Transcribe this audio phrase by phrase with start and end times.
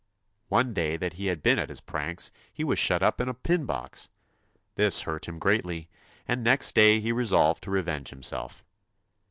[0.47, 3.35] One day that he had been at his pranks he was shut up in a
[3.35, 4.09] pin box.
[4.73, 5.89] This hurt him greatly,
[6.27, 8.63] and next day he resolved to revenge himself.